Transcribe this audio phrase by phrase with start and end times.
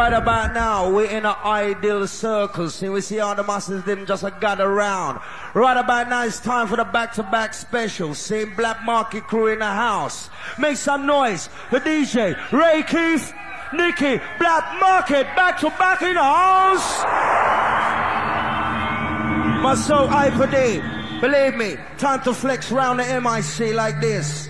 [0.00, 2.70] Right about now, we're in an ideal circle.
[2.70, 5.20] See, we see all the masses didn't just gather around.
[5.52, 8.14] Right about now, it's time for the back-to-back special.
[8.14, 10.30] Same Black Market crew in the house.
[10.58, 11.50] Make some noise.
[11.70, 13.34] The DJ, Ray Keith,
[13.74, 17.04] Nicky, Blackmarket, back-to-back in the house.
[19.62, 20.80] Myself, Hyper D.
[21.20, 24.48] Believe me, time to flex round the MIC like this.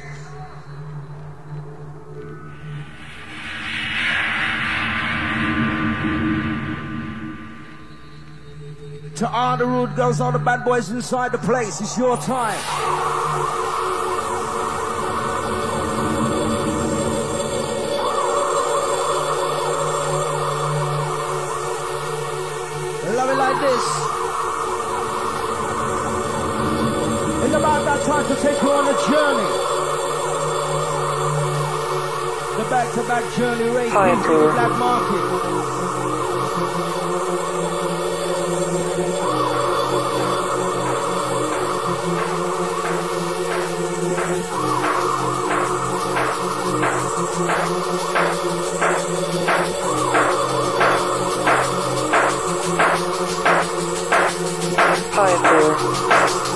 [9.21, 12.57] To all the rude girls, all the bad boys inside the place, it's your time.
[23.15, 23.85] Love it like this.
[27.45, 29.51] It's about that time to take you on a journey.
[32.57, 35.60] The back-to-back journey rate Fire into the black market.
[55.13, 56.50] Fire tour.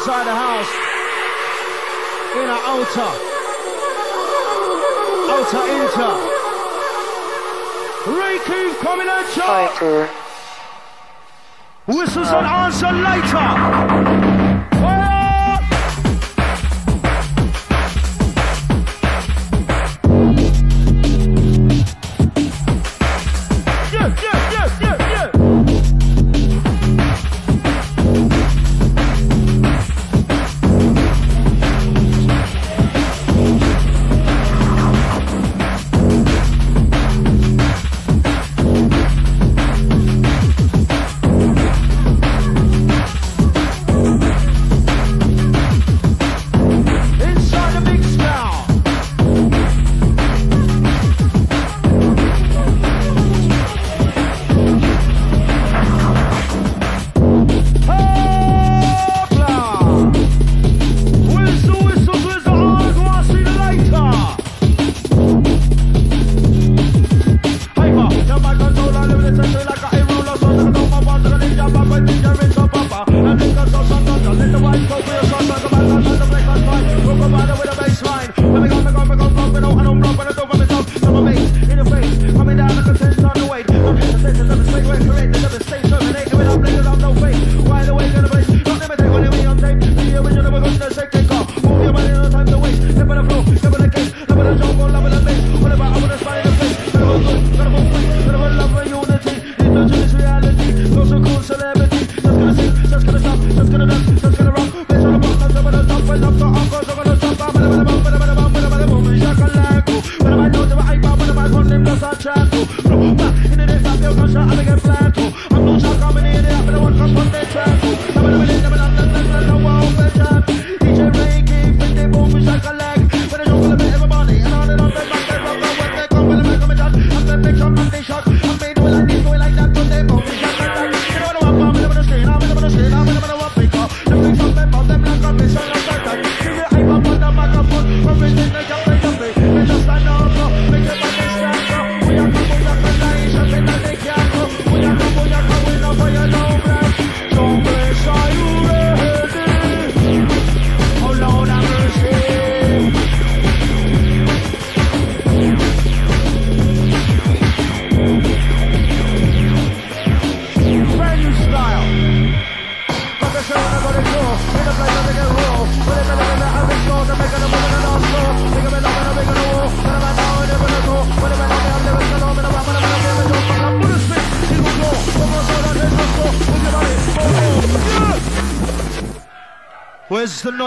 [0.00, 0.72] inside the house.
[2.40, 3.10] In our altar.
[5.30, 6.12] Altar inter.
[8.18, 10.08] Ray Keith coming at you.
[11.94, 14.29] Whistles and answer later.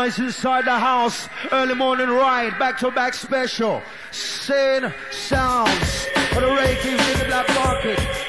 [0.04, 3.82] inside the house, early morning ride, back to back special.
[4.12, 8.23] Sin sounds for the ratings in the black market.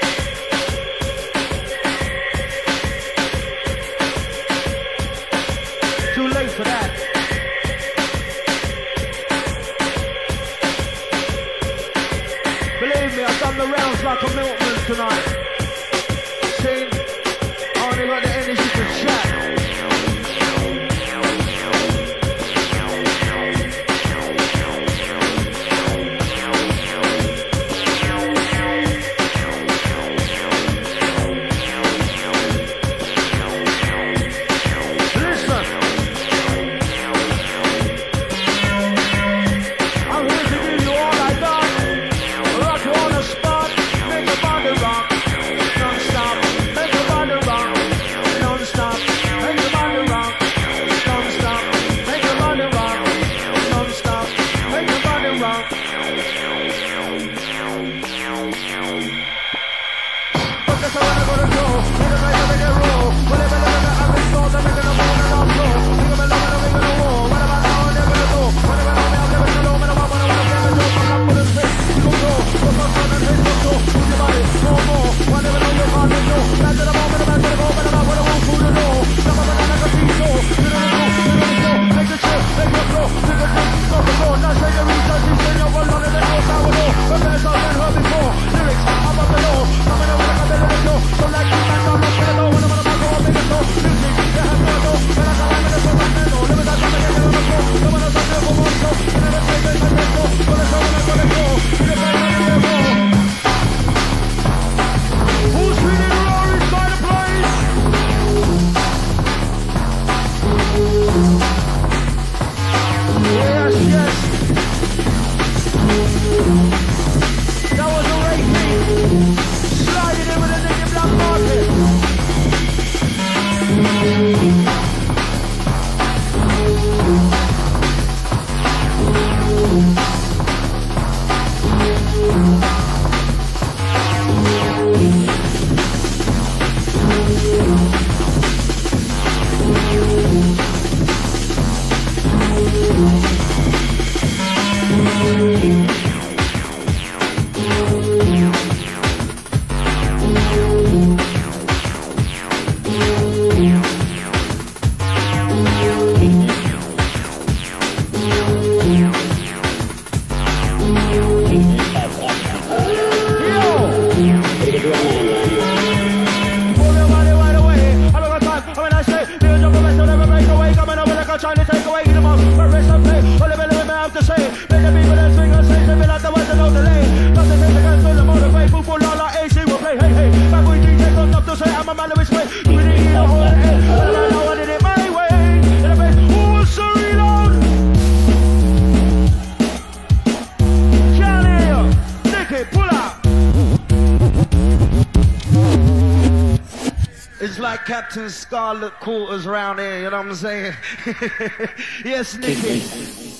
[198.14, 200.73] Captain Scarlet quarters around here, you know what I'm saying?
[202.04, 203.34] yes, Nicky.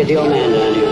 [0.00, 0.89] a deal man down here.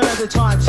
[0.00, 0.59] And every time.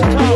[0.00, 0.35] first time.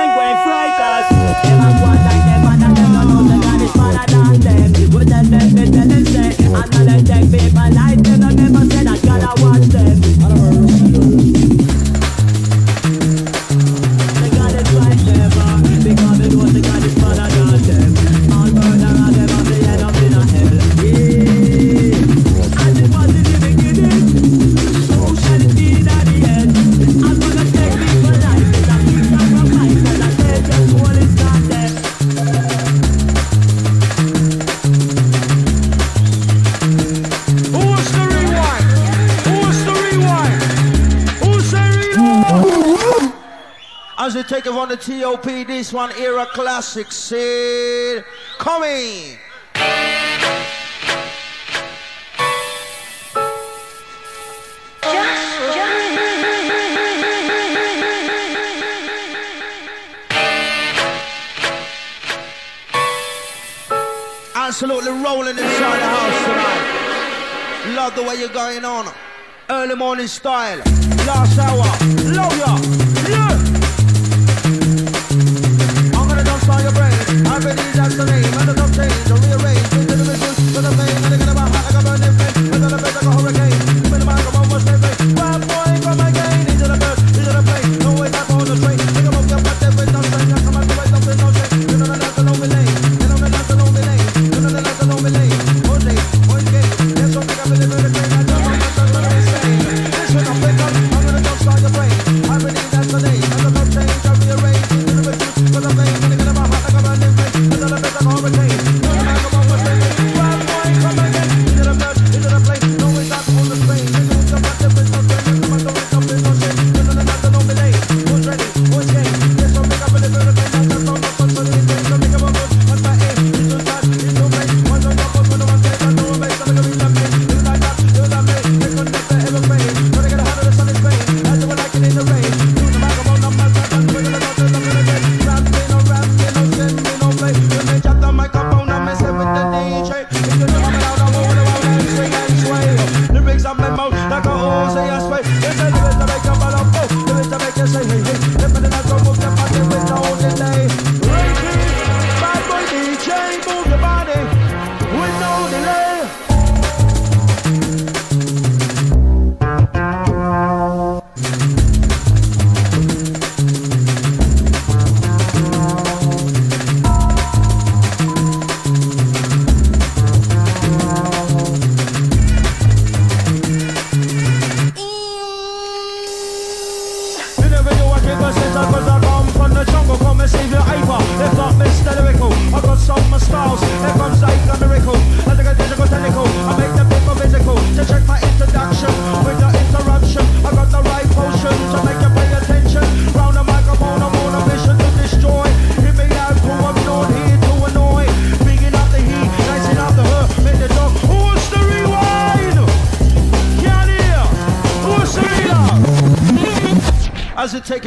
[45.61, 46.91] this one era classic.
[46.91, 48.03] Sid,
[48.39, 49.19] coming.
[64.33, 67.75] Absolutely rolling inside the house tonight.
[67.75, 68.91] Love the way you're going on.
[69.47, 70.57] Early morning style.
[71.05, 71.67] Last hour.
[72.15, 72.57] Love ya.
[73.07, 73.40] Yeah.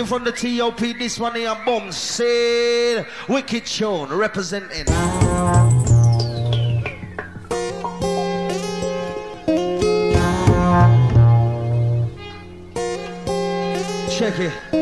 [0.02, 0.78] from the TOP.
[0.78, 4.87] This one here, Bomb Said Wicked Sean representing.
[14.11, 14.73] Check it.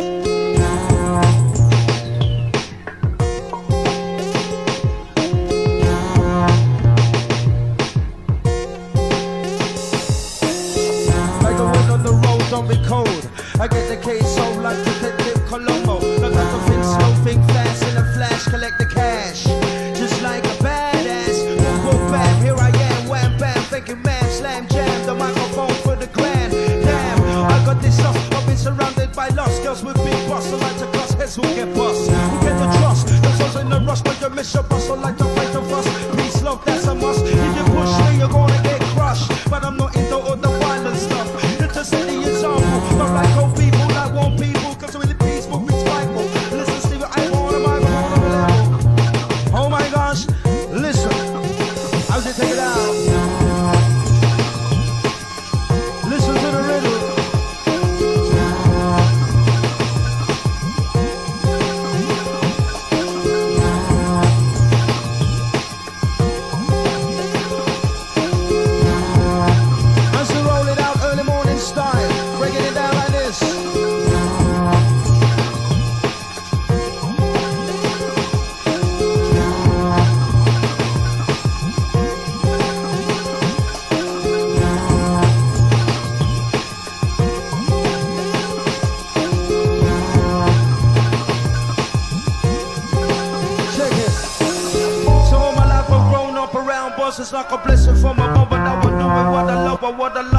[97.33, 100.17] Like a blessing from above, but I would do it what I love or what
[100.17, 100.32] I like.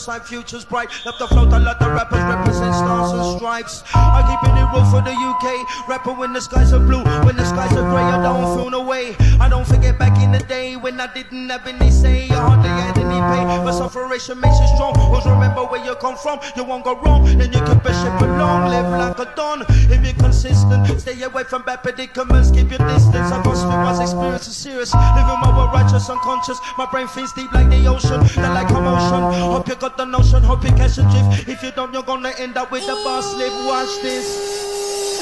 [0.00, 0.88] Side, futures bright.
[1.04, 3.82] Left the float, I let the rappers represent stars and stripes.
[3.92, 5.88] I keep it real for the UK.
[5.90, 8.82] Rapper when the skies are blue, when the skies are grey, I don't feel no
[8.82, 9.14] way.
[9.38, 12.30] I don't forget back in the day when I didn't have any say.
[12.30, 14.96] I hardly had any pay, but sufferation makes you strong.
[14.96, 17.26] Always remember where you come from, you won't go wrong.
[17.36, 19.66] Then you keep a ship along, live like a don.
[19.68, 23.32] If you're consistent, stay away from bad predicaments, keep your distance.
[23.32, 24.94] I must feel my experience is serious.
[24.94, 26.58] Living my world righteous, unconscious.
[26.78, 29.20] My brain feels deep like the ocean, not like commotion.
[29.52, 31.48] Hope you got the notion, hope you catch a drift.
[31.48, 33.52] If you don't, you're gonna end up with a boss slip.
[33.66, 34.26] Watch this.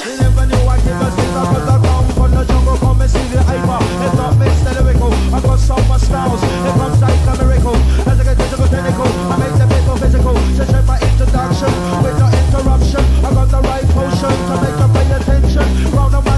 [0.05, 3.09] You never knew I give a up as I come from the jungle, come and
[3.09, 3.79] see the hyper.
[4.05, 4.71] It's not Mr.
[4.77, 6.41] Lyrical, I got so much styles.
[6.43, 7.75] It comes like a miracle.
[8.07, 10.35] As I get physical, technical, I make the people physical.
[10.55, 11.71] So check my introduction
[12.03, 13.03] with no interruption.
[13.25, 15.67] I got the right potion to make you pay attention.
[15.91, 16.28] Round the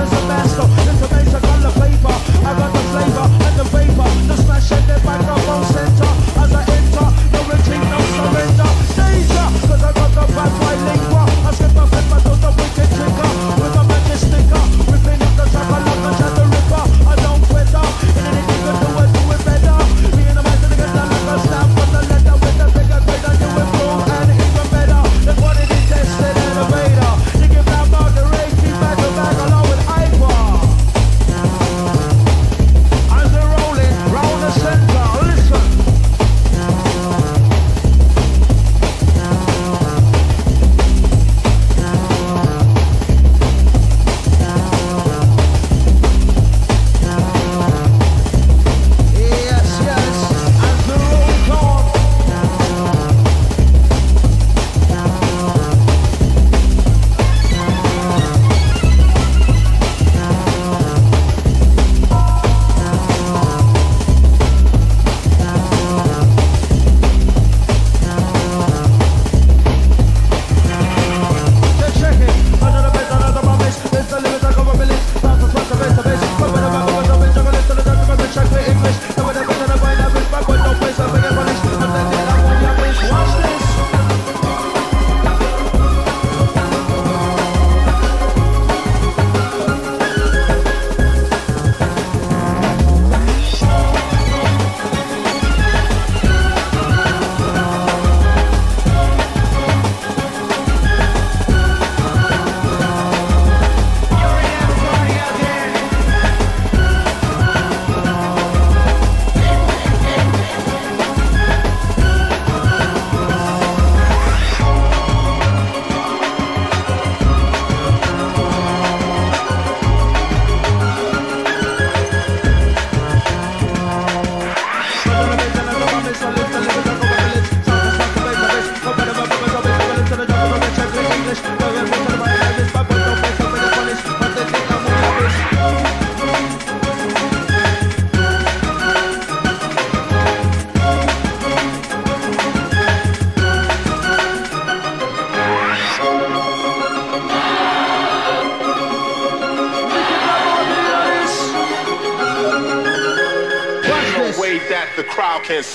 [0.00, 2.12] is a the.
[2.46, 4.08] I got the flavor and the vapor.
[4.42, 4.82] Smash in
[5.64, 6.10] center.
[6.42, 8.70] As I enter, no retreat, no surrender.
[8.98, 11.15] Danger, cause I got the bad white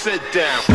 [0.04, 0.71] sit down.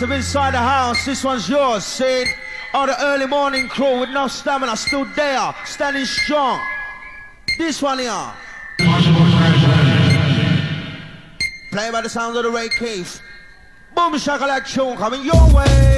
[0.00, 1.04] massive inside the house.
[1.04, 2.28] This one's yours, Sid.
[2.72, 6.58] Oh, the early morning crew with no stamina, still there, standing strong.
[7.58, 8.32] This one here.
[11.70, 13.20] Play by the sound of the Ray Keith.
[13.94, 15.89] Boom shakalaka tune coming your way.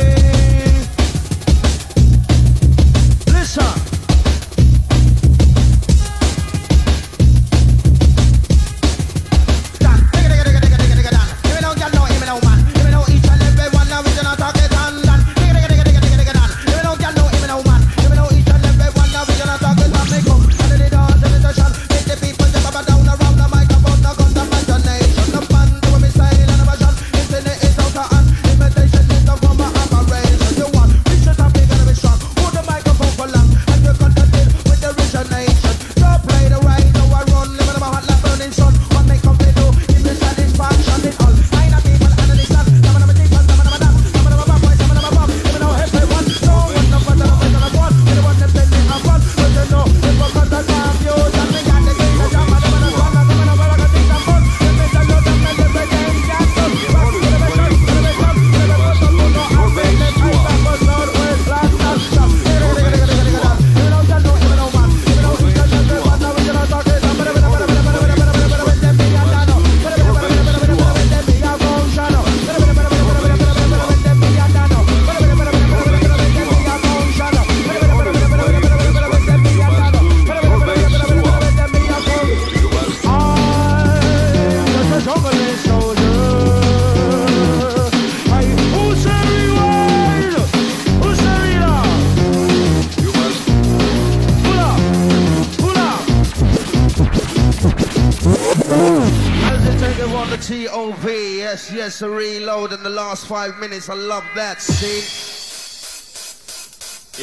[102.03, 103.88] to reload in the last five minutes.
[103.88, 105.05] I love that, see?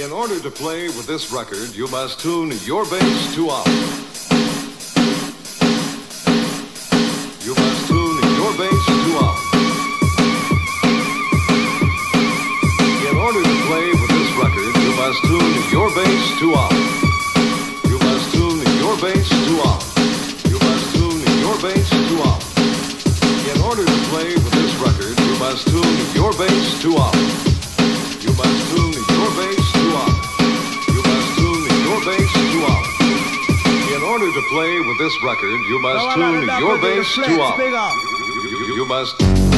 [0.02, 3.99] In order to play with this record, you must tune your bass to ours.
[35.10, 37.60] this record, you must tune your bass to up.
[37.60, 39.49] You, you, you must.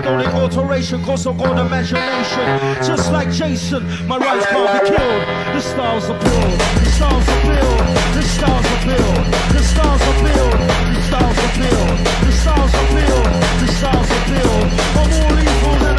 [0.00, 2.46] legendary alteration, cause I've got imagination.
[2.84, 5.22] Just like Jason, my rights can't be killed.
[5.54, 7.78] The stars are built, the stars are built,
[8.14, 10.58] the stars are built, the stars are built,
[10.94, 13.26] the stars are built, the stars are built,
[13.60, 14.66] the stars are built.
[14.98, 15.93] I'm all evil now.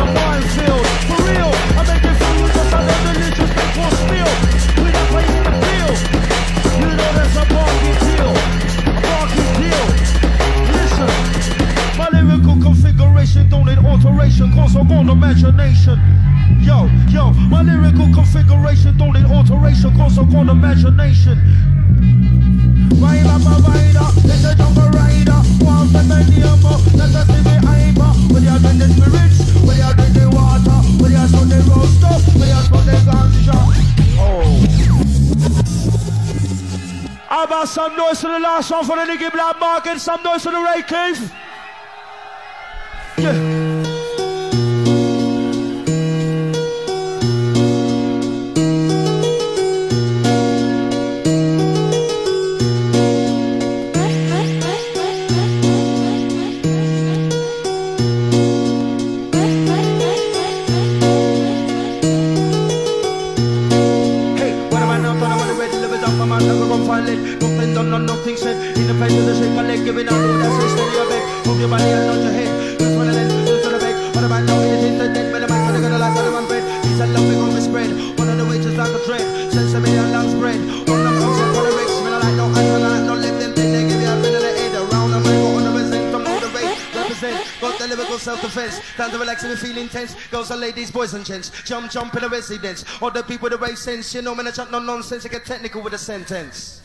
[15.16, 15.98] imagination.
[16.60, 21.40] Yo, yo, my lyrical configuration, don't need alteration, cause I'm called imagination.
[23.00, 25.46] Ride up, ride up, let the jumper ride up.
[25.64, 28.12] One for many a more, let us see the hyper.
[28.34, 32.96] When you're the spirits, when you're the water, when you're the roast up, you're the
[33.08, 33.60] ganja.
[34.20, 34.66] Oh.
[37.30, 40.52] How about some noise for the last one for the Nicky Blackmarket, some noise for
[40.52, 41.32] the Ray Keith?
[89.44, 90.16] relax and feel intense.
[90.30, 92.86] Girls and ladies, boys and gents, jump, jump in the residence.
[93.02, 95.26] All the people the way sense, you know, man, I chat no nonsense.
[95.26, 96.85] I get technical with a sentence.